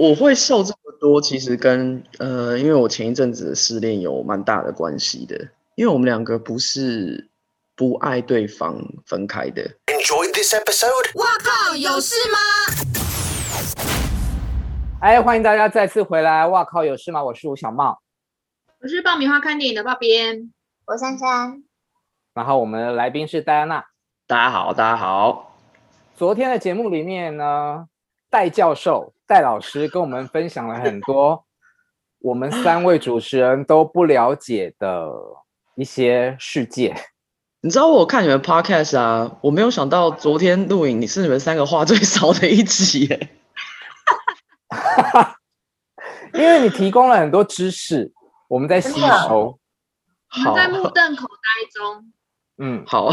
[0.00, 5.36] 我会瘦这么多，其实跟呃，因为我前一阵子的失恋有蛮大的关系的。
[5.74, 7.28] 因为我们两个不是
[7.76, 9.62] 不爱对方分开的。
[9.88, 11.18] Enjoy this episode。
[11.18, 12.38] 哇靠，有事吗？
[15.02, 16.46] 哎，欢迎大家再次回来。
[16.46, 17.22] 哇靠，有事吗？
[17.22, 17.98] 我是吴小茂，
[18.80, 20.50] 我是爆米花看电影的爆边，
[20.86, 21.62] 我珊珊。
[22.32, 23.84] 然后我们的来宾是戴安娜。
[24.26, 25.58] 大家好，大家好。
[26.16, 27.84] 昨天的节目里面呢，
[28.30, 31.44] 戴教授、戴老师跟我们分享了很多
[32.18, 35.08] 我们三位主持人都不了解的
[35.76, 36.92] 一些世界。
[37.62, 43.30] 你知道我看你们 podcast 啊，我没有想到昨天录影你是你们三个话最少的一集耶。
[46.34, 48.12] 因为你提供了很多知识，
[48.48, 49.60] 我们在吸收。
[50.38, 52.12] 我们在目瞪口呆中。
[52.58, 53.12] 嗯，好。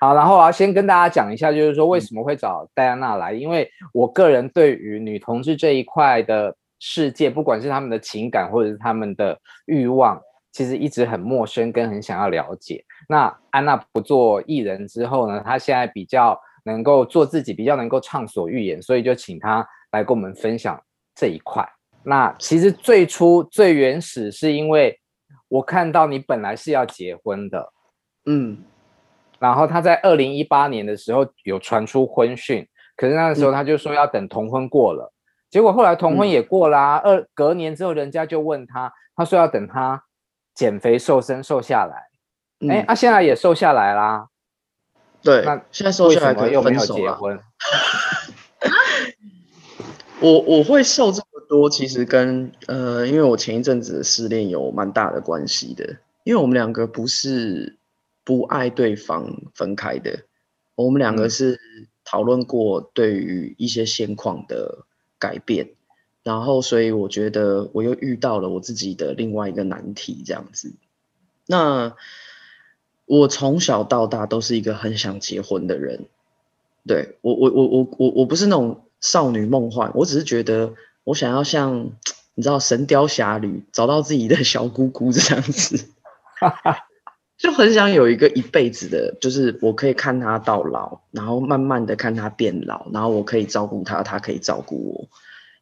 [0.00, 10.20] 好，然后我要先跟大家讲一下，就是说为什么会找戴安娜来，因为我个人对于女同志这一块的世界，不管是他们的情感或者是他们的欲望，
[10.52, 12.84] 其实一直很陌生，跟很想要了解。
[13.08, 20.80] 那安娜不做艺人之后呢，她现在比较能够做自己，比较能够畅所欲言，所以就请她来跟我们分享
[21.16, 21.68] 这一块。
[22.04, 24.96] 那其实最初最原始是因为
[25.48, 27.72] 我看到你本来是要结婚的，
[28.26, 28.62] 嗯。
[29.40, 35.14] 然后他在二零一八年的时候有传出婚讯，可是那个时候他就说要等同婚过了，嗯、
[35.48, 40.02] 结果后来同婚也过啦、啊，二、嗯、隔年之后人家就问他，他说要等他
[40.54, 42.08] 减肥瘦身瘦下来，
[42.68, 44.26] 哎、嗯，他、啊、现在也瘦下来啦，
[45.22, 47.38] 对，那现在瘦下来可又没有结婚。
[50.20, 55.84] 我我会瘦这么多，其实跟呃，因为我前一阵子的失恋有蛮大的关系的，
[56.24, 57.77] 因为我们两个不是。
[58.28, 60.24] 不爱对方分开的，
[60.74, 61.58] 我们两个是
[62.04, 64.84] 讨论过对于一些现况的
[65.18, 65.72] 改变，嗯、
[66.24, 70.74] 然后所以我觉得我又遇到了我自己的另外一个难题，这样子。
[71.46, 71.96] 那
[73.06, 76.04] 我从小到大都是一个很想结婚的人，
[76.86, 80.74] 对，我我我我我我不是那种少女梦幻，我只是觉得
[81.04, 81.92] 我想要像
[82.34, 85.88] 你知道《神雕侠侣》找到自己的小姑姑这样子。
[87.38, 95.08] 就很想有一个一辈子的，就是我可以看他到老，然后慢慢的看他变老，然后我可以照顾他，他可以照顾我。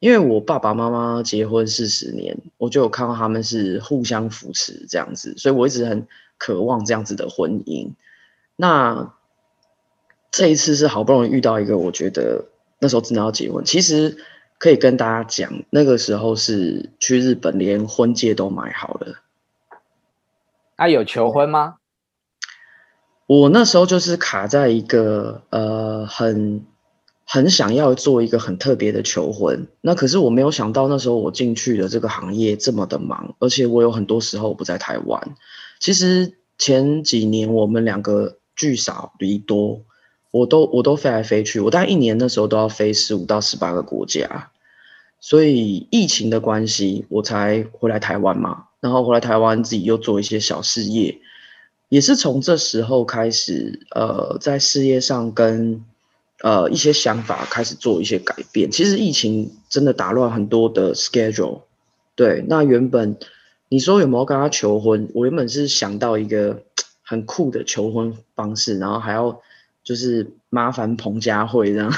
[0.01, 6.07] 因为我爸爸妈妈结婚四十年，我就有看到他们是互相扶持这样子，所以我一直很
[6.39, 7.91] 渴望这样子的婚姻。
[8.57, 9.13] 那
[10.31, 12.47] 这一次是好不容易遇到一个，我觉得
[12.79, 13.65] 那时候真的要结婚。
[13.67, 14.17] 其实
[14.59, 19.23] 可以跟大家讲，那个时候是去日本，连婚戒都买好了。
[20.77, 21.77] 啊，有求婚吗？
[23.27, 26.65] 我那时候就是卡在一个呃，很
[27.25, 29.67] 很想要做一个很特别的求婚。
[29.81, 35.35] 那可是我没有想到，那时候我进去的这个行业这么的忙，而且我有很多时候不在台湾。
[35.81, 39.81] 其实前几年我们两个聚少离多，
[40.31, 44.53] 我都我都飞来飞去，我大概一年那时候都要飞十五到十八个国家。
[45.19, 48.67] 所以疫情的关系，我才回来台湾嘛。
[48.87, 51.19] 然后回来台湾，自己又做一些小事业，
[51.89, 55.85] 也是从这时候开始，呃，在事业上跟
[56.43, 58.71] 呃一些想法开始做一些改变。
[58.71, 61.63] 其实疫情真的打乱很多的 schedule。
[62.15, 63.19] 对，那原本
[63.69, 65.11] 你说有没有跟他求婚？
[65.13, 66.63] 我原本是想到一个
[67.03, 69.41] 很酷的求婚方式，然后还要
[69.83, 71.93] 就是麻烦彭佳慧这样。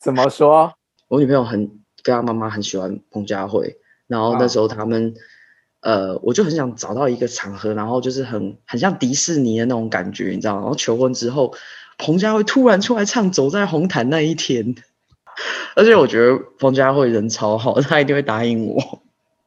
[0.00, 0.74] 怎么说？
[1.06, 1.70] 我女朋友很
[2.02, 3.78] 跟她妈妈很喜欢彭佳慧。
[4.12, 5.14] 然后那时候他们，
[5.80, 10.60] 呃，我就很想找到一个场合，然后就是很很像迪士尼的那种感觉，你知道吗？
[10.60, 11.54] 然后求婚之后，
[11.96, 14.74] 彭佳慧突然出来唱《走在红毯那一天》，
[15.74, 19.02] 而且我觉得彭佳慧人超好，她一定会答应我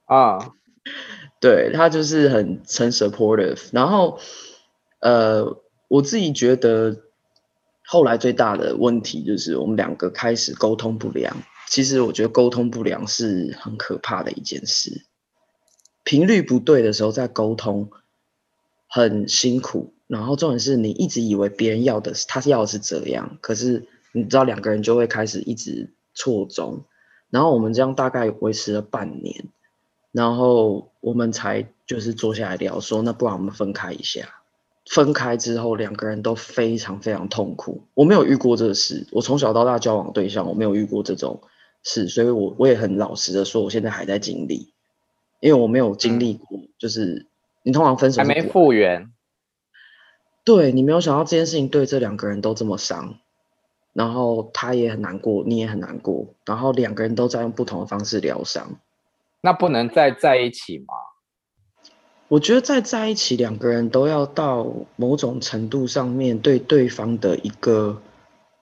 [0.06, 0.52] 啊。
[1.40, 3.68] 对，她就是很很 supportive。
[3.72, 4.18] 然后，
[5.00, 6.98] 呃，我自己觉得
[7.86, 11.38] 后来最大的问题就是我们两个开始沟通不良。
[11.68, 15.06] 其实我觉得沟通不良是很可怕的一件事，
[16.04, 17.90] 频率不对的时候在沟通
[18.88, 26.86] 很辛苦，然后重点是你一直以为别人要的是他要的是这样，可是你知道两个人就会开始一直错综，
[27.30, 29.46] 然后我们这样大概维持了半年，
[30.12, 34.30] 然后我们才就是坐下来聊说，那不然我们分开一下。
[34.88, 41.42] 分开之后两个人都非常非常痛苦，我没有遇过这事，我从小到大交往对象我没有遇过这种。
[41.88, 44.74] 是，所以我我也很老实的说，我现在还在经历，
[45.40, 47.28] 因为我没有经历过，就是
[47.64, 49.14] 你通常分手还没复原，
[50.44, 53.20] 对，你没有想到这件事情对这两个人都这么伤，
[53.94, 58.80] 然后他也很难过，你也很难过，然后两个人都在用不同的方式疗伤。
[59.42, 60.96] 那不能再在一起吗？
[62.28, 64.66] 我觉得再在一起，两个人都要到
[64.96, 68.02] 某种程度上面对对方的一个，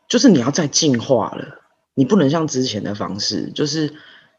[0.09, 1.62] 就是你要再进化了，
[1.93, 3.93] 你不能像之前的方式，就是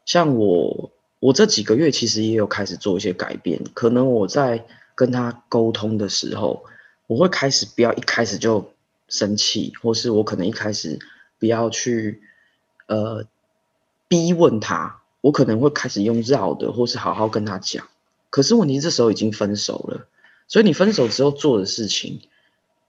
[0.05, 4.65] 像我，我这几个月其实也有开始做一些改变，可能我在
[4.95, 6.65] 跟他沟通的时候，
[7.07, 8.71] 我会开始不要一开始就。
[9.07, 10.97] 生气，或是我可能一开始
[11.37, 12.23] 不要去
[12.87, 13.23] 呃
[14.07, 17.87] 逼问他，我可能会开始用绕的，或是好好跟他讲。
[18.31, 20.07] 可是问题这时候已经分手了，
[20.47, 22.19] 所以你分手之后做的事情，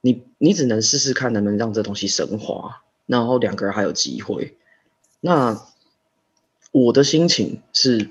[0.01, 4.57] 你你只能试试看能不能让这东西升华，然后两个人还有机会。
[5.21, 5.61] 那
[6.73, 8.11] 我的心情是，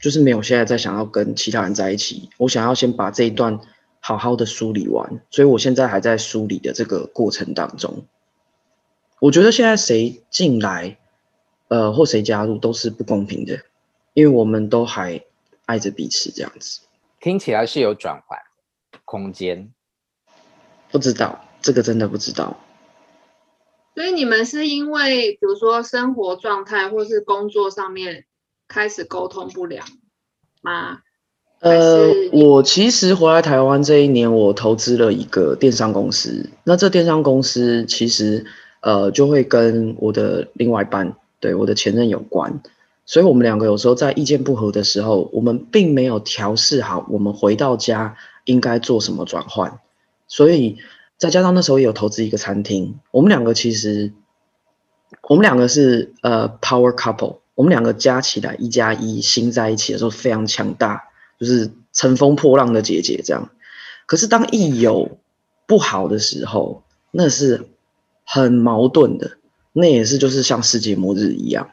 [0.00, 3.60] 就是没有现在在想要跟其他人在一起，我想要先把这一段。
[4.04, 8.04] 好好的梳理完，所以我现在还在梳理的这个过程当中。
[9.20, 10.98] 我觉得现在谁进来，
[11.68, 13.60] 呃，或谁加入都是不公平的，
[14.14, 15.22] 因为我们都还
[15.66, 16.80] 爱着彼此这样子。
[17.20, 18.36] 听起来是有转换
[19.04, 19.72] 空间，
[20.90, 22.58] 不知道这个真的不知道。
[23.94, 28.24] 所以你们是因为比如说生活状态或是工作上面
[28.66, 29.86] 开始沟通不良
[30.62, 31.00] 吗？
[31.60, 36.50] 呃，我其实回来台湾这一年，我投资了一个电商公司。
[36.64, 38.44] 那这电商公司其实
[38.80, 42.60] 呃，就会跟我的另外一半，对我的前任有关。
[43.04, 49.78] 所以我们两个有时候在意见不合的时候，我们并没有调试好，我们回到家应该做什么转换。
[50.26, 50.78] 所以
[51.18, 54.12] 再加上那时候也有投资一个餐厅，我们两个其实
[55.22, 61.08] 我们两个是呃 power couple，我们两个加起来一加一新在一起的时候非常强大。
[61.40, 63.50] 就是乘风破浪的姐姐这样，
[64.06, 65.18] 可是当一有
[65.66, 67.66] 不好的时候，那是
[68.24, 69.38] 很矛盾的，
[69.72, 71.72] 那也是就是像世界末日一样。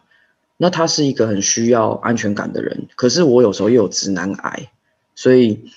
[0.57, 4.71] 那他是一个很需要安全感的人，可是我有时候又有直男癌，
[5.13, 5.69] 所以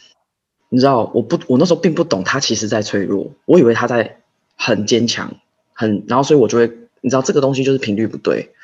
[0.73, 4.23] 你知道，我不，我那时候并不懂他其实在脆弱，我以为他在
[4.57, 5.35] 很坚强，
[5.75, 6.73] 很，然后所以我就会，
[7.03, 8.55] 你知道这个东西就是频率不对，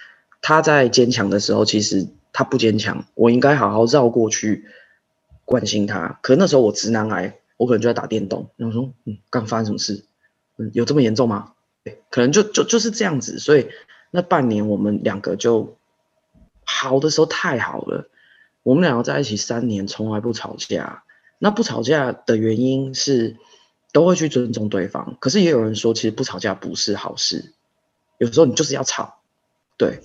[0.40, 4.64] 他在坚强的时候，其实他不坚强，我应该好好绕过去。
[5.44, 8.50] 关心他，可那时候我直男癌，我可能就在打电动。
[8.56, 10.04] 然后说，嗯，刚发生什么事？
[10.58, 11.52] 嗯，有这么严重吗？
[11.84, 13.38] 对，可能就就就是这样子。
[13.38, 13.68] 所以
[14.10, 15.78] 那半年我们两个就
[16.64, 18.10] 好的时候太好了。
[18.62, 21.02] 我们两个在一起三年，从来不吵架。
[21.38, 23.36] 那不吵架的原因是
[23.92, 25.16] 都会去尊重对方。
[25.20, 27.52] 可是也有人说，其实不吵架不是好事。
[28.18, 29.20] 有时候你就是要吵，
[29.76, 30.00] 对。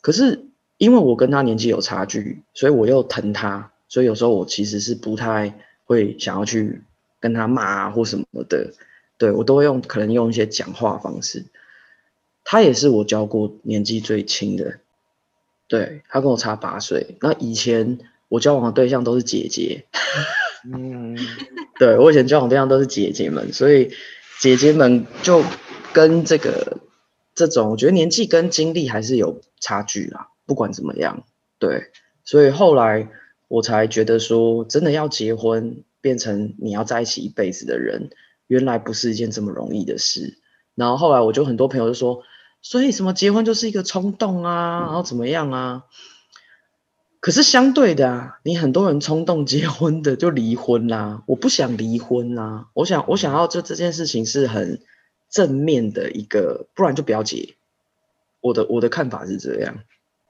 [0.00, 0.46] 可是
[0.76, 3.72] 因为我跟他年纪有差距，所以我又疼他。
[3.88, 5.54] 所以有时候我其实是不太
[5.84, 6.82] 会想要去
[7.20, 8.72] 跟他骂啊或什么的，
[9.18, 11.44] 对，我都会用可能用一些讲话方式。
[12.42, 14.80] 他也是我教过年纪最轻的，
[15.68, 17.16] 对，他跟我差八岁。
[17.20, 19.84] 那以前我交往的对象都是姐姐，
[20.72, 21.16] 嗯，
[21.78, 23.90] 对，我以前交往对象都是姐姐们，所以
[24.40, 25.42] 姐姐们就
[25.92, 26.78] 跟这个
[27.34, 30.28] 这种，我觉得年纪跟经历还是有差距啦。
[30.46, 31.24] 不管怎么样，
[31.58, 31.90] 对，
[32.24, 33.08] 所以后来。
[33.46, 38.10] 我才觉得说，真的要结婚，变成你要在一起一辈子的人，
[38.48, 40.38] 原来不是一件这么容易的事。
[40.74, 42.22] 然后后来我就很多朋友就说，
[42.62, 45.84] 所以什么结婚就是一个冲动啊，然后怎么样啊？
[47.24, 51.22] 可是相对的啊，你很多人冲动结婚的就离婚啦。
[51.26, 54.82] 我不想离婚啦，我想我想要就这件事情是很
[55.30, 57.54] 正面的一个，不然就不要结。
[58.42, 59.78] 我的我的看法是这样。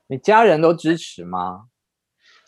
[0.06, 1.64] 你家人都支持吗？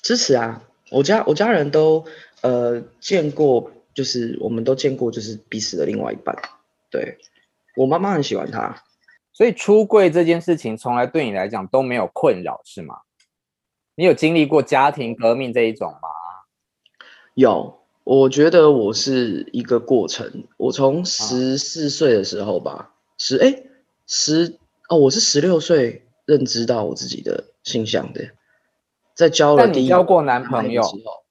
[0.00, 0.62] 支持啊！
[0.92, 2.04] 我家我家人都
[2.42, 6.36] 呃见过，就是我们都见过，就是彼此的另外一半。
[6.88, 7.18] 对，
[7.74, 8.84] 我妈妈很喜欢他，
[9.32, 12.98] 所以出柜这件事情从来对你来讲都没有困扰，是吗？
[13.96, 16.08] 你有经历过家庭革命这一种吗？
[17.32, 20.44] 有，我觉得我是一个过程。
[20.58, 23.62] 我从十四岁的时候吧，十哎
[24.06, 24.58] 十
[24.90, 28.32] 哦，我是十六岁认知到我自己的性向的。
[29.14, 31.24] 在交了第一交过男朋友之后，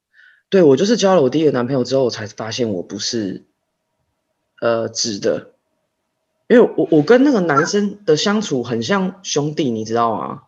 [0.50, 3.44] 对，我就是交了我第一个男朋友之后，我才发现我不是
[4.60, 5.52] 呃直的，
[6.48, 10.42] 因为我我跟那个男生的相处很像兄弟，你知道吗？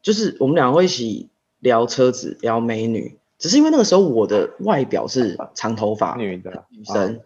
[0.00, 1.28] 就是我们两个会一起
[1.60, 7.20] 聊车子、聊美女，只是因为那个时候我的外表是长头发女的女生，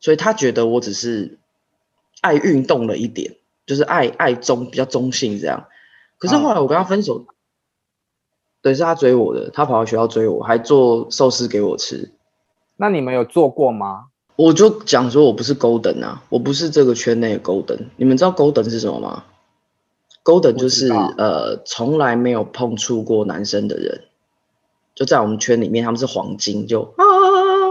[0.00, 1.38] 所以他觉得我只是
[2.22, 5.66] 爱运动了一点，就是爱爱中比较中性这样。
[6.18, 7.26] 可是后来我跟他分手。
[8.62, 12.12] 对，是他追我的，他跑到学校追我，还做寿司给我吃。
[12.76, 14.08] 那你们有做过吗？
[14.36, 17.86] 我就讲说，我不是 Golden 啊，我不是这个圈内的 Golden。
[17.96, 19.24] 你们知道 Golden 是什么吗？
[20.24, 24.04] Golden 就是呃从来没有碰触过男生的人，
[24.94, 27.04] 就在我们圈里面他们是黄金，就啊，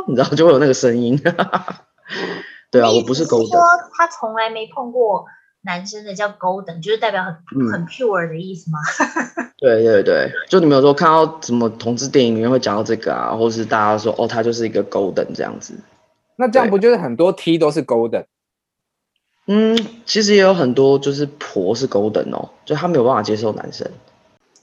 [0.07, 1.19] 你知道就会有那个声音。
[2.71, 3.51] 对啊，我不是 Golden。
[3.51, 3.61] 说
[3.93, 5.25] 他从来没碰过
[5.61, 8.79] 男生的叫 Golden，就是代表很、嗯、很 pure 的意思吗？
[9.57, 15.73] 对对对，就你们有时候看到什么同志电影里面会讲到这个啊，或是大家说哦，他就是一个 Golden 这样子。
[16.35, 18.25] 那这样不就是很多 T 都是 Golden？
[19.51, 19.75] 嗯，
[20.05, 23.89] 其实也有很多就是婆是 Golden 哦，就他没有办法接受男生。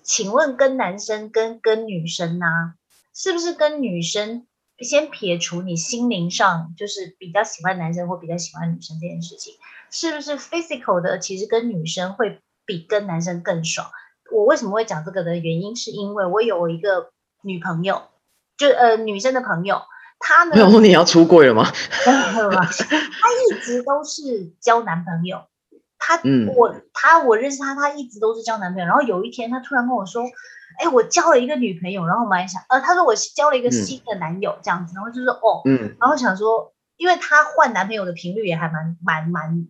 [0.04, 2.46] 请问跟男生跟跟女生呢、
[3.12, 4.46] 是不是跟女生？
[4.78, 9.54] 先撇除你心灵上就是比较喜欢男生或比较喜欢女生这件事情，
[9.90, 13.90] 是不是 physical 的其实跟女生会比跟男生更爽？
[14.30, 18.02] 我为什么会讲这个的原因，是因为我有一个女朋友，
[18.58, 19.80] 就呃女生的朋友，
[20.18, 21.64] 她呢，你要出柜了吗？
[22.04, 25.46] 他一直都是交男朋友，
[25.99, 30.25] 他、嗯、我他我认识他，他一直都是交男朋友，然后有一天他突然跟我说。
[30.78, 39.68] 哎，我交了一个女朋友，然后我们还想，呃，他说我交了一个新的男友，这样子，嗯、然后就是，哦，嗯，然后想说，因为他换男朋友的频率也还蛮蛮蛮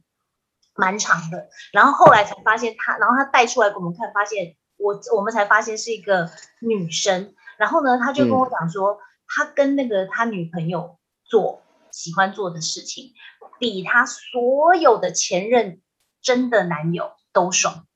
[0.74, 6.28] 蛮长的，然后后来才发现他，然后他带出来给我们看，发现我我们才发现是一个
[6.60, 13.12] 女生，然后呢，他就跟我讲说，嗯、他跟那个他女朋友做喜欢做的事情，
[13.58, 15.80] 比他所有的前任
[16.22, 17.86] 真的男友都爽，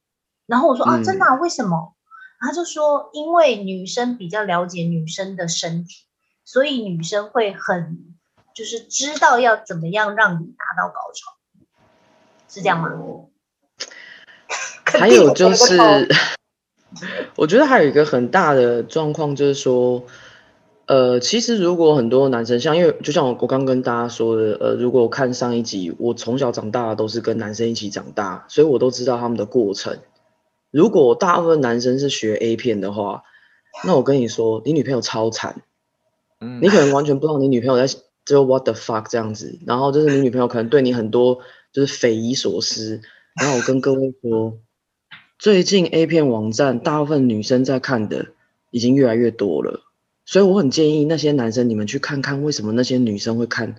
[0.46, 1.94] 然后我说，啊，真的、啊，为什么？
[2.40, 6.06] 他就说，因为女生比较了解女生的身体，
[6.44, 8.14] 所以女生会很
[8.54, 11.37] 就是知道要怎么样让你达到高潮，
[12.49, 12.90] 是这样吗？
[14.87, 15.76] 还有就是，
[17.37, 20.02] 我觉得还有一个很大的状况就是说，
[20.90, 29.99] 呃，其实如果很多男生像，因为就像我我刚跟大家说的，呃，如果我看上一集，我从小长大都是跟男生一起长大，所以我都知道他们的过程。
[30.73, 33.23] 如果大部分男生是学 A 片的话，
[33.85, 35.62] 那我跟你说，你女朋友超惨，
[36.61, 37.94] 你可能完全不知道你女朋友在
[38.25, 41.38] 就 what the fuck 这样子，然后就是你女朋友可能对你很多
[41.73, 43.00] 就是匪夷所思。
[43.40, 44.59] 然后我跟各位说，
[45.38, 48.26] 最近 A 片网站大部分女生在看的
[48.73, 49.82] 已经越来越多了，
[50.30, 53.75] 所以我很建议那些男生你们去看看为什么那些女生会看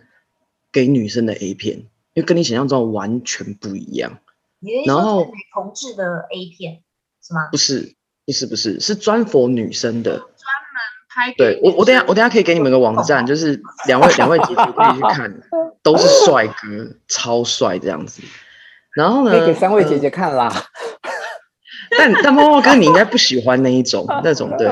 [0.69, 4.19] 给女生的 A 片，因为跟你想象中完全不一样。
[4.85, 6.81] 然后女同志的 A 片
[7.25, 7.47] 是吗？
[7.51, 10.35] 不是，不是，不是，是专 for 女生的，专门
[11.07, 11.33] 拍。
[11.37, 15.41] 对我，我等下，我等下可以给你们个网站，就是两位两位姐姐可以去看，
[15.81, 18.21] 都是帅哥，超帅这样子。
[18.93, 20.53] 然后呢，可以给三位姐姐看啦。
[21.97, 24.67] 但但猫猫哥，你应该不喜欢那一种， 那种对，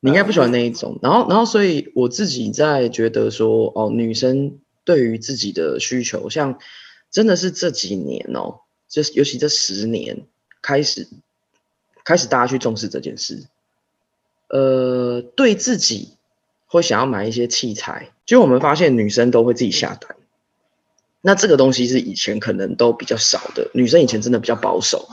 [0.00, 0.98] 你应该不喜欢那一种。
[1.02, 6.58] 然后然后，所以我自己在觉得说，哦，女生对于自己的需求，像
[7.10, 8.60] 真的是这几年哦。
[8.88, 10.26] 就尤其这十年
[10.60, 11.06] 开始，
[12.02, 13.44] 开始大家去重视这件事，
[14.48, 16.14] 呃，对自己
[16.66, 20.16] 会想要买一些器材，就我们发现女生都会自己下单，
[21.20, 25.08] 那这个东西是以前可能都比较少的，女生以前真的比较保守，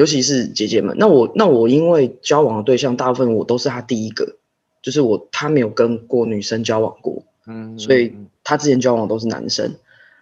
[0.00, 0.96] 尤其是姐姐们。
[0.98, 4.36] 那我那我因为交往的对象大部分我都是他第一个，
[4.80, 9.74] 就是我他没有跟过女生交往过，嗯，所以他之前交往都是男生。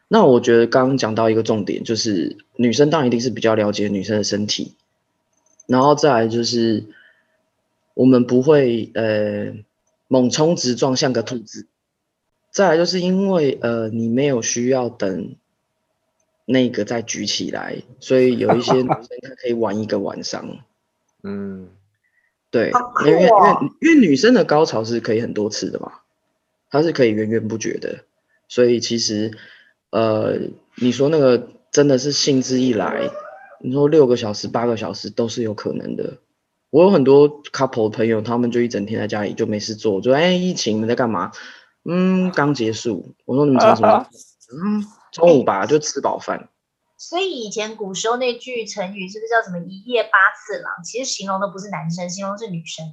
[0.09, 4.75] 那我觉得刚刚讲到一个重点，就是女生当然一定是比较了解女生的身体，
[5.69, 6.87] 然后再来就是
[7.95, 9.55] 我们不会呃
[10.09, 11.69] 猛冲直撞像个兔子，
[12.51, 15.37] 再来就是因为呃你没有需要等
[16.49, 18.89] 那个再举起来，所以有一些女生
[19.23, 20.59] 她可以玩一个晚上，
[21.23, 21.69] 嗯，
[22.51, 22.73] 对，
[23.07, 23.29] 因为因为
[23.83, 25.93] 因为女生的高潮是可以很多次的嘛，
[26.71, 28.05] 她是可以源源不绝的，
[28.49, 29.31] 所以其实。
[29.91, 30.37] 呃，
[30.75, 33.09] 你说那个真的是兴致一来，
[33.59, 36.19] 你说六个小时、八个小时都是有可能的。
[36.69, 41.33] 我有很多 couple 朋友，他们就一整天在家里就没事做，就哎，疫情你们在干嘛？
[41.87, 43.15] 嗯，刚结束。
[43.25, 44.07] 我说你们讲什么？
[44.53, 44.85] 嗯，
[45.19, 46.49] 中午吧，就吃饱饭。
[46.97, 50.73] 所以以前古时候那句成语是不是叫什么“一夜八次郎”？
[50.85, 52.85] 其实形容的不是男生，形容是女生。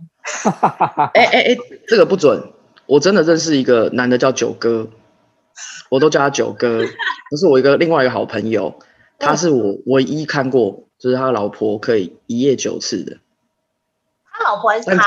[1.13, 2.51] 哎哎哎，这个不准。
[2.85, 4.87] 我真的认识一个男的叫九哥。
[5.89, 6.83] 我都叫他九哥，
[7.31, 8.77] 这是我一个另外一个好朋友，
[9.17, 13.19] 他是我唯一看过，就是他老婆可以一夜九次的。
[14.29, 15.01] 他老婆还是他？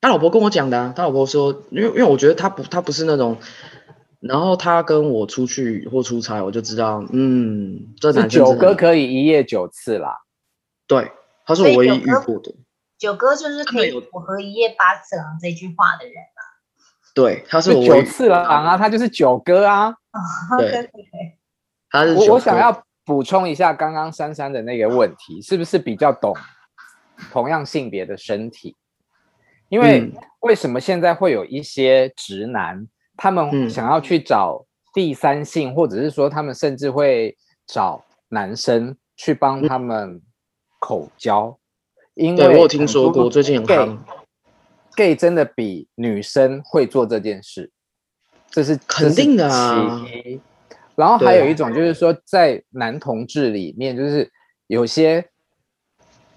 [0.00, 3.38] 他老婆跟我讲的啊，他老婆说，因为因为我觉得他不他不是那种，
[4.26, 10.16] 然后他跟我出去或出差，我就知道，嗯，这男生九哥可以一夜九次啦。
[10.86, 11.12] 对，
[11.46, 12.54] 他是我唯一遇过的。
[12.98, 16.40] 九哥就是可以符合一夜八次郎这句话的人啊。
[17.14, 19.94] 对，他是九次郎啊，他就是九哥啊。
[20.58, 20.90] 对，
[21.90, 26.34] 他是我我想要补充一下刚刚珊珊的那个问题，是不是比较懂
[27.30, 28.74] 同样性别的身体？
[29.68, 40.20] 因为为什么现在会有一些直男，他们想要去找第三性，或者是说他们甚至会找男生去帮他们
[40.80, 41.58] 口交？
[42.14, 43.98] 因为我有听说过，最近很 gay
[44.96, 47.70] gay 真的比女生会做这件事，
[48.50, 50.04] 这是肯定的啊。
[50.94, 54.30] 然后还有一种就是说，在男同志里面，就是
[54.68, 55.28] 有些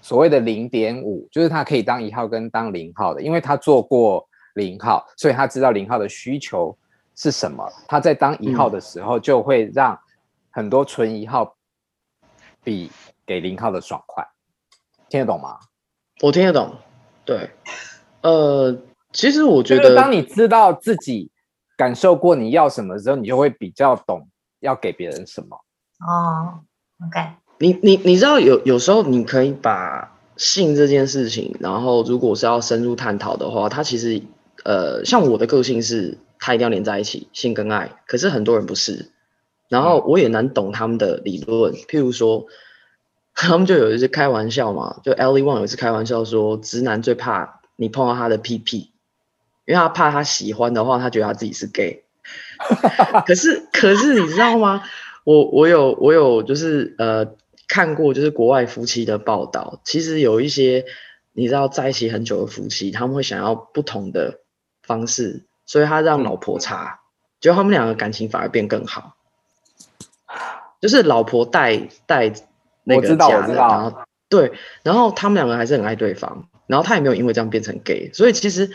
[0.02, 4.27] 所谓的零点五，就是他可以当一号跟当零号的，因为他做过
[4.58, 6.76] 零号，所以他知道零号的需求
[7.16, 7.66] 是什么。
[7.86, 9.98] 他在当一号的时候，就会让
[10.50, 11.56] 很多纯一号
[12.62, 12.90] 比
[13.24, 14.26] 给零号的爽快。
[15.08, 15.58] 听得懂吗？
[16.20, 16.74] 我听得懂。
[17.24, 17.48] 对，
[18.22, 18.76] 呃，
[19.12, 21.30] 其实我觉得，当你知道自己
[21.76, 24.28] 感受过你要什么的时候，你就会比较懂。
[24.60, 25.56] 要给别人什么？
[26.04, 26.58] 哦
[27.06, 27.24] ，OK。
[27.58, 34.20] 你你你知道有有时候你可以把性这件事情，然后如果是要深入探讨的话，它其实
[34.64, 37.96] 呃，像我的个性是它一定要连在一起，性跟爱。
[38.06, 39.10] 可是很多人不是，
[39.68, 41.72] 然后我也难懂他们的理论。
[41.74, 42.46] 譬如说，
[43.34, 48.90] 他们就有一次开玩笑嘛，就 Ellie Wong 有一次开玩笑说，直男最怕你碰到他的屁屁，
[49.64, 52.04] 因为他怕他喜欢的话，他觉得他自己是 gay。
[53.26, 54.82] 可是，可是你知道吗？
[55.24, 57.34] 我我有我有就是呃
[57.68, 60.84] 看过就是国外夫妻的报道，其实有一些
[61.32, 64.40] 你知道在一起很久的夫妻，他们会想要不同的
[64.88, 66.98] 方式，所以他让老婆查，
[67.40, 69.14] 结果他们两个感情反而变更好。
[70.80, 72.32] 就是老婆带带
[72.82, 74.52] 那个家的，然后对，
[74.82, 78.70] 然后他们两个还是很爱对方，然后他也没有因为这样变成 gay，所以其实。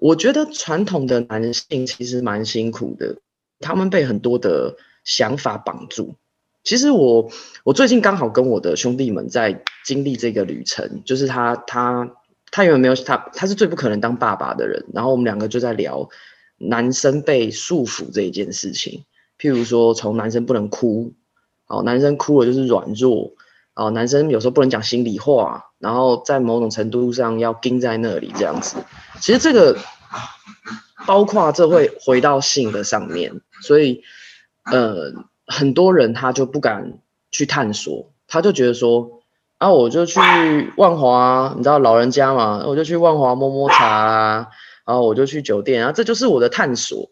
[0.00, 3.16] 我觉得传统的男性其实蛮辛苦的，
[3.58, 6.14] 他们被很多的想法绑住。
[6.62, 7.28] 其实我
[7.64, 12.12] 我最近刚好跟我的兄弟们在经历这个旅程，就是他他
[12.50, 16.08] 他原本没有他他是最不可能当爸爸的人，然后我们两个就在聊
[16.56, 19.04] 男生被束缚这一件事情，
[19.38, 21.12] 譬如说从男生不能哭，
[21.66, 23.32] 哦，男生哭了就是软弱，
[23.74, 25.64] 哦，男生有时候不能讲心里话。
[25.78, 28.78] 然后在某种程度上要盯在那里这样子，
[29.20, 29.78] 其实这个
[31.06, 34.02] 包括这会回到性的上面，所以
[34.64, 35.12] 呃
[35.46, 36.98] 很多人他就不敢
[37.30, 39.17] 去探索，他就觉得说
[39.58, 40.18] 啊我就去
[40.76, 44.48] 万华，你知道老人家嘛，我就去万华摸摸茶啊，
[44.86, 47.10] 然后我就去酒店啊，这就是我的探索。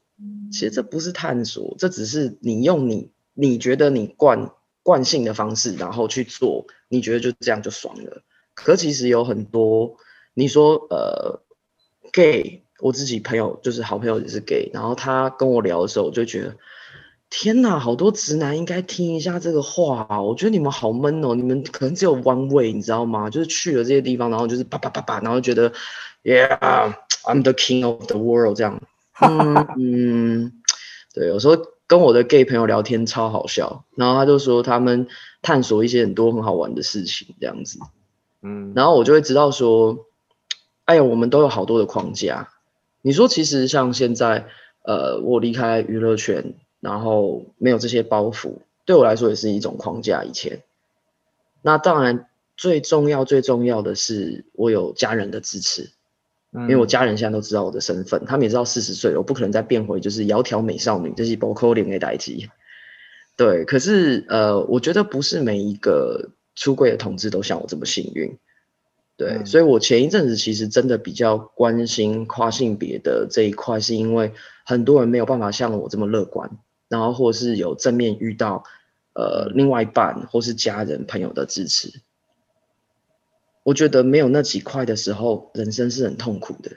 [0.51, 8.23] 其实这不是探索，这只是你用你你觉得你惯惯性的方式，然后去做，你觉得就这样就爽了。
[8.55, 9.97] 可其实有很多，
[10.33, 11.43] 你说呃
[12.13, 16.57] ，gay，我自己朋友就是好朋友也是 gay，然后他跟我聊的时候，我就觉得
[17.39, 20.23] 天哪，好多直男应该听一下这个话。
[20.23, 23.29] 我觉得你们好闷哦，你们可能只有 one way，你知道吗？
[23.29, 25.71] 就是去了这些地方，然后就是叭叭叭叭，然后觉得
[26.25, 28.81] yeah，I'm the king of the world 这样。
[29.21, 30.53] 嗯嗯，
[31.13, 35.07] 对，有时候跟我的 gay 朋友聊天超好笑，然后他就说他们
[35.43, 37.79] 探索一些很多很好玩的事情这样子。
[38.41, 40.07] 嗯，然后我就会知道说，
[40.87, 42.49] 哎呀，我们都有好多的框架。
[43.03, 44.47] 你说，其实像现在，
[44.83, 46.55] 呃，我离开娱乐圈，
[46.87, 50.23] 然后没有这些包袱，对我来说也是一种框架。
[50.23, 50.63] 以前，
[51.63, 55.91] 那当然最重要、最重要的是我有家人的支持，
[56.53, 62.49] 因为我家人现在都知道我的身份，他们也知道四十岁了，我不可能再变回就是窈窕美少女，这是包扣脸的代替。
[63.37, 66.31] 对，可是呃，我觉得不是每一个。
[66.59, 68.35] 出柜的同志都像我这么幸运，
[69.19, 74.33] 对，嗯、所以我前一阵子其实真的比较关心跨性别的这一块，是因为
[74.65, 76.51] 很多人没有办法像我这么乐观，
[76.89, 78.65] 然后或是有正面遇到
[79.15, 82.01] 呃另外一半或是家人朋友的支持，
[83.63, 86.71] 我觉得没有那几块的时候，人生是很痛苦的。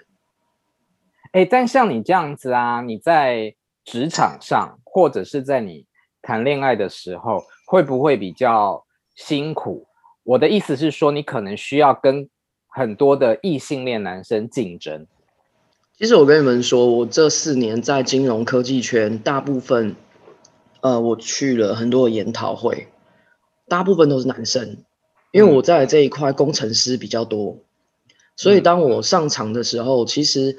[1.32, 5.86] 哎、但像你这样子啊，你在职场上或者是在你
[6.22, 8.86] 谈恋爱的时候，会不会比较？
[9.15, 9.86] 辛苦，
[10.24, 12.30] 我的意思是说，你可能需要跟
[12.69, 15.06] 很多的异性恋男生竞争。
[16.00, 19.98] 其实我跟你们说，我这四年在金融科技圈，大部分，
[20.80, 22.88] 呃，我去了很多研讨会，
[23.68, 24.78] 大部分都是男生，
[25.34, 27.58] 因为我在这一块工程师比较多，
[28.38, 30.58] 所以当我上场的时候，其实，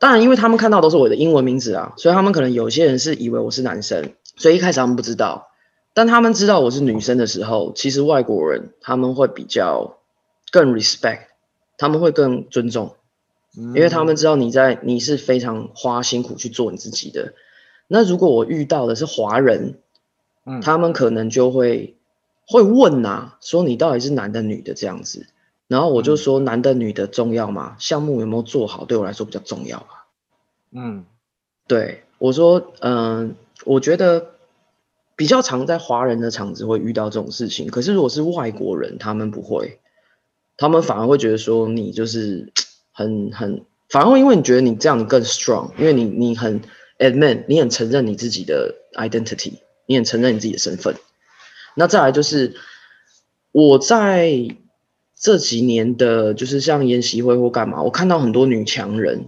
[0.00, 5.46] 当然因为他们看到都是我的英文名字啊，所以他们可能有些人是以为我是男生，所以一开始他们不知道。
[5.92, 10.00] 当他们知道我是女生的时候，其实外国人他们会比较
[10.50, 11.20] 更 respect，
[11.78, 12.96] 他们会更尊重，
[13.56, 17.34] 因为他们知道你在你是非常花辛苦去做你自己的。
[17.86, 19.78] 那如果我遇到的是华人，
[20.44, 21.96] 嗯，他们可能就会
[22.46, 25.26] 会问呐、啊，说你到底是男的女的这样子。
[25.66, 27.76] 然后我就说男的女的重要吗？
[27.78, 30.04] 项目有没有做好对我来说比较重要啊。
[30.72, 31.04] 嗯，
[31.66, 33.30] 对，我说，嗯、呃，
[33.64, 34.32] 我觉得
[35.16, 37.68] 比较常在华人的场子会遇到这种事情。
[37.68, 39.80] 可是如果是外国人，他们不会，
[40.58, 42.52] 他们反而会觉得说你就是
[42.94, 46.62] 很很，反而会因为你觉得你这样你更 strong，因为你你很
[46.98, 49.54] admit，你很承认你自己的 identity，
[49.86, 50.94] 你很承认你自己的身份。
[51.74, 52.54] 那再来就是
[53.52, 54.56] 我在
[55.14, 59.26] 这几年的，就是像研习会或干嘛，我看到很多女强人。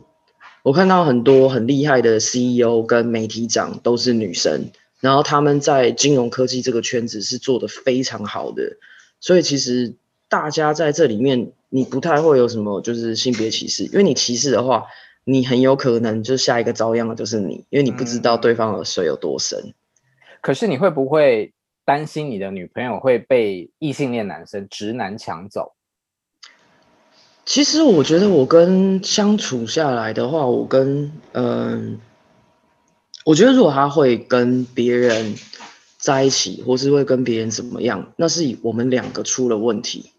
[0.62, 8.76] 我看到很多很厉害的 CEO 跟媒体长都是女生，然后他们在金融科技这个圈子是做得非常好的，
[9.20, 9.94] 所以其实
[10.28, 14.86] 大家在这里面，你不太会有什么就是性别歧视，因为你歧视的话，
[15.24, 19.58] 你很有可能就下一个遭殃的就是你，因为你不知道对方的水有多深。
[19.62, 19.74] 嗯。
[20.40, 21.52] 可是你会不会
[21.84, 25.74] 担心你的女朋友会被异性恋男生直男抢走？
[27.44, 32.00] 其实我觉得我跟相处下来的话，我跟嗯，
[33.26, 35.34] 我觉得如果他会跟别人
[35.98, 40.10] 在一起，或是会跟别人怎么样，那是我们两个出了问题，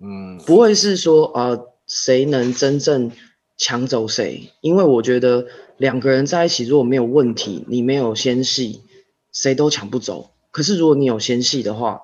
[0.00, 3.12] 嗯，不会是说啊、呃、谁能真正
[3.56, 8.80] 抢走谁，因为我觉得两个人在一起如果没有问题，你没有纤细，
[9.32, 10.30] 谁都抢不走。
[10.50, 12.00] 可是如果你有纤细的话，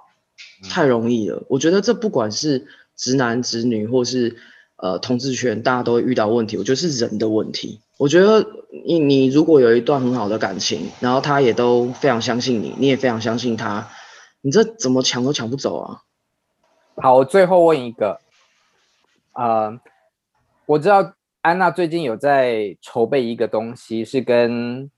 [0.70, 1.42] 太容易了。
[1.48, 2.66] 我觉得这不管是。
[2.98, 4.36] 直男直女，或是
[4.76, 6.56] 呃同志圈，大家都会遇到问题。
[6.56, 7.78] 我觉得是人的问题。
[7.98, 8.46] 我觉得
[8.86, 13.90] 你你如果有一段很好的感情，然后他也都非常相信你，你也非常相信他，
[14.40, 16.00] 你这怎么抢都抢不走啊！
[16.98, 18.18] 好，我最后问一个，
[19.34, 19.78] 呃，
[20.64, 24.90] 我知道安娜最近有在筹备一个东西，是跟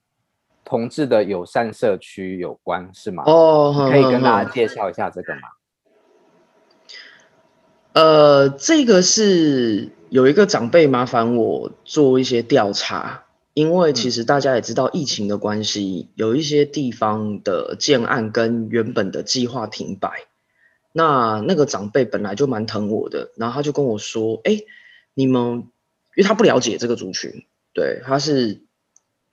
[0.65, 3.25] 同志的友善社区有关，是吗？
[3.27, 5.41] 哦，可以跟大家介绍一下这个吗？
[7.95, 20.28] 呃，这个是有一个长辈麻烦我做一些调查，因为其实大家也知道疫情的关系，有一些地方的建案跟原本的计划停摆。
[20.99, 24.59] 那那个长辈本来就蛮疼我的，然后他就跟我说：“哎，
[25.15, 25.69] 你们，
[26.17, 28.63] 因为他不了解这个族群，对，他是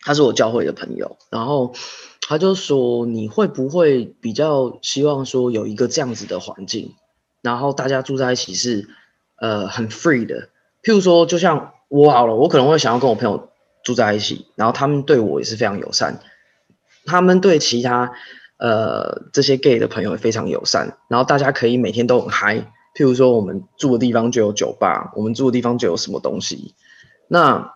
[0.01, 1.73] 他是我教会的朋友，然后
[2.21, 6.93] 他就说你会不会比较希望说有一个这样子的环境？”
[7.41, 8.87] 然后大家住在一起是，
[9.37, 10.49] 呃，很 free 的。
[10.83, 13.49] 譬如说，就像我好了，我可能会想要跟我朋友
[13.83, 16.19] 住在一起，然后他们对我也是非常友善，
[17.05, 18.13] 他们对其他
[18.57, 20.97] 呃这些 gay 的朋友也非常友善。
[21.07, 22.71] 然后大家可以每天都很嗨。
[22.95, 26.73] 譬如说，我们住的地方就有酒吧，我们住的地方就有什么东西。
[27.27, 27.73] 那，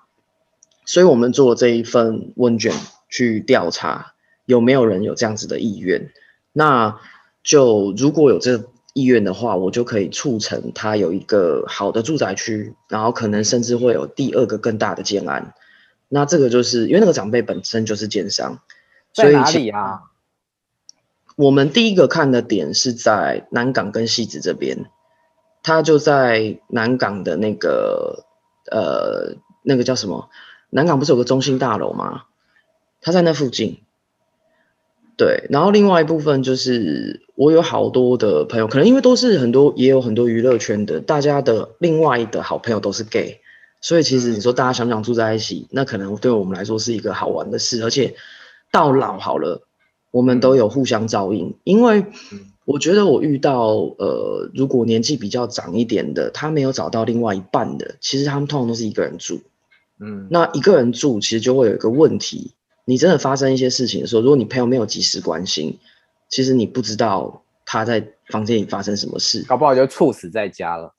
[0.85, 2.73] 所以我们做这一份问卷
[3.09, 4.13] 去调查
[4.45, 6.11] 有没有人有这样子的意愿。
[6.53, 6.99] 那
[7.43, 8.69] 就如果有这。
[8.95, 15.53] 意愿的话，我就可以促成他有一个好的住宅区，然后可能甚至会有第二个更大的建案。
[16.09, 18.59] 那这个就是因为那个长辈本身就是奸商，
[19.13, 20.08] 在哪里啊？
[21.39, 24.89] 我们第一个看的点是在南港跟汐止这边，
[25.63, 28.25] 他就在南港的那个
[28.69, 30.29] 呃那个叫什么？
[30.69, 32.23] 南港不是有个中心大楼吗？
[32.99, 33.79] 他在那附近。
[35.15, 43.39] 对，然后另外一部分就是我有好多的朋友，可能因为都是很多，也有很多娱乐圈的，大家的另外的好朋友都是 gay，
[43.79, 48.15] 所以其实你说大家想不想住在一起，那可能对我们来说是一个好玩的事，而且
[48.73, 49.68] 到老好了，
[50.11, 51.55] 我们都有互相照应。
[51.63, 52.05] 因为
[52.65, 53.67] 我觉得我遇到
[53.97, 59.41] 呃，如果年纪比较长一点的，他没有找到另外一半的，其实他们通常都是一个人住，
[59.99, 62.53] 嗯，那一个人住其实就会有一个问题。
[62.85, 65.77] 你真的发生一些事情的时候，如果你朋友没有及时关心，
[66.29, 70.93] 其实你不知道他在房间里发生什么事，搞不好就猝死在家了。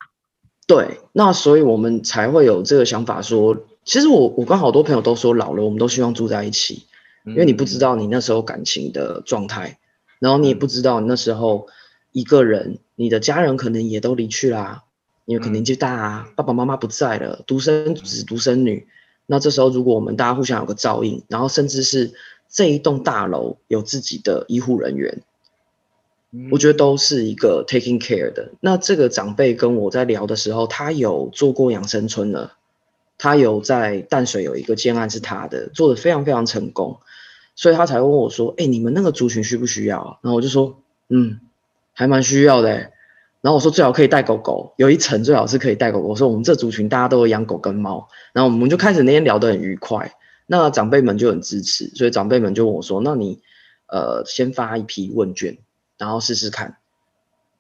[0.67, 6.85] 对，那所以我们才会有这个想法说，其实我我跟好多朋友都说，老了我们都希望住在一起，
[7.25, 9.79] 因为你不知道你那时候感情的状态，
[10.19, 11.69] 然后你也不知道你那时候
[12.13, 14.85] 一个人，你的家人可能也都离去啦，
[15.27, 18.87] 因为可能年纪大啊，爸爸妈妈不在了，独生子独生女。
[19.27, 22.13] 那这时候，如果我们大家互相有个照应，然后甚至是
[22.49, 25.23] 这一栋大楼有自己的医护人员，
[26.51, 28.51] 我觉得都是一个 taking care 的。
[28.61, 32.55] 那这个长辈跟我在聊的时候，他有做过养生村了，
[33.19, 36.99] 他有在淡水有一个建案是他的，做的非常非常成功，
[37.61, 41.41] 所以他才问我说：“哎，你们那个族群需不需要？”然后我就说：“嗯，
[41.93, 42.71] 还蛮需要的。”
[43.43, 46.09] 然后我说最好可以带狗狗，有一层最好是可以带狗狗。
[46.09, 50.11] 我说我们这族群大家都会养狗跟猫，然后我们就开始那天聊得很愉快。
[50.47, 53.43] 那长辈们就很支持，所以长辈们就问我说：“那你
[53.89, 55.59] 呃，先发一批问卷，
[55.99, 56.79] 然后试试看。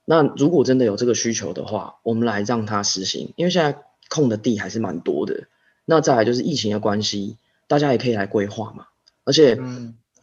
[0.06, 5.44] 那如果真的有这个需求的话，我们来让它实行，因为现在空的地还是蛮多的。
[5.84, 7.36] 那再来就是疫情的关系，
[7.68, 8.86] 大家也可以来规划嘛。
[9.24, 9.58] 而且，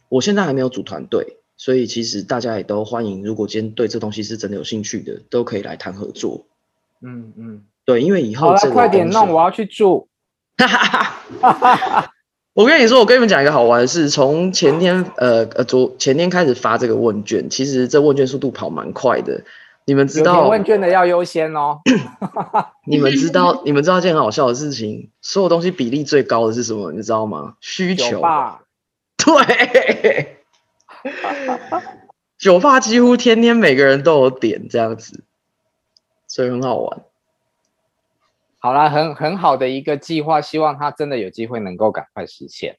[0.08, 3.24] 我现在还没有组团队，所以其实大家也都欢迎。
[3.24, 6.46] 如果今天对这东西是真的有兴趣的，都可以来谈合作。
[7.02, 10.08] 嗯嗯，对，因为以后这个快点弄，我要去住。
[10.56, 11.02] 哈哈
[11.40, 12.10] 哈哈哈。
[12.54, 19.44] 我跟你说，我跟你们讲一个好玩的事，从前天呃呃昨前天开始发这个问卷，其实这问卷速度跑蛮快的。
[19.84, 21.78] 你们知道问卷的要优先哦。
[22.84, 26.90] 你们知道你们知道一件很好笑的事情，所有东西比例最高的是什么？
[26.90, 27.54] 你知道吗？
[27.60, 28.20] 需求。
[29.36, 30.36] 对。
[32.38, 35.24] 酒吧几乎天天每个人都有点这样子，
[36.26, 37.04] 所以很好玩。
[38.60, 42.76] 好啦，很很好的一个计划，希望他真的有机会能够赶快实现。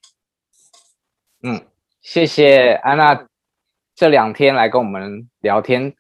[1.42, 1.62] 嗯，
[2.02, 3.28] 谢谢安娜
[3.96, 5.94] 这两天来跟我们聊天，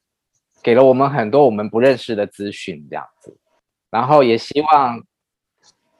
[0.61, 3.37] 给了我们很多我们不认识的资讯，这样子。
[3.89, 5.01] 然后也希望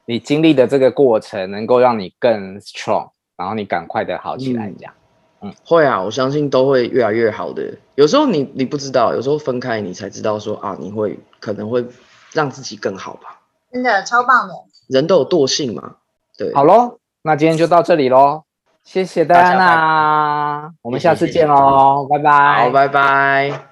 [0.05, 4.93] 你经历的这个过程能够让你更 strong，然后你赶快的好起来，这样。
[5.41, 7.73] 嗯，会啊，我相信都会越来越好的。
[7.95, 11.85] 有时候你你不知道，有时候分开你才知道说啊，你会可能会
[12.33, 13.39] 让自己更好吧。
[13.71, 14.53] 真的超棒的，
[14.87, 15.95] 人都有惰性嘛，
[16.37, 16.53] 对。
[16.53, 18.43] 好喽，那今天就到这里喽，
[18.83, 23.68] 谢谢大家，我们下次见喽，拜拜，好，拜拜。